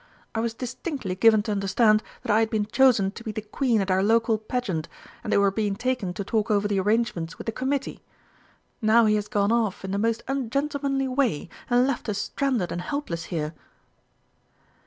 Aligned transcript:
I 0.33 0.39
was 0.39 0.55
distinctly 0.55 1.13
given 1.13 1.43
to 1.43 1.51
understand 1.51 2.01
that 2.23 2.31
I 2.31 2.39
had 2.39 2.49
been 2.49 2.65
chosen 2.65 3.11
to 3.11 3.23
be 3.23 3.31
the 3.31 3.43
Queen 3.43 3.81
at 3.81 3.91
our 3.91 4.01
local 4.01 4.39
Pageant, 4.39 4.87
and 5.23 5.31
that 5.31 5.37
we 5.37 5.43
were 5.43 5.51
being 5.51 5.75
taken 5.75 6.11
to 6.15 6.23
talk 6.23 6.49
over 6.49 6.67
the 6.67 6.79
arrangements 6.79 7.37
with 7.37 7.45
the 7.45 7.51
Committee. 7.51 8.01
Now 8.81 9.05
he 9.05 9.13
has 9.13 9.27
gone 9.27 9.51
off 9.51 9.85
in 9.85 9.91
the 9.91 9.99
most 9.99 10.23
ungentlemanly 10.27 11.07
way, 11.07 11.49
and 11.69 11.85
left 11.85 12.09
us 12.09 12.17
stranded 12.17 12.71
and 12.71 12.81
helpless 12.81 13.25
here!" 13.25 13.53